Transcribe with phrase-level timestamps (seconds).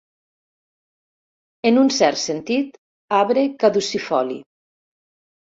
[1.71, 2.81] En un cert sentit,
[3.19, 4.39] arbre caducifoli.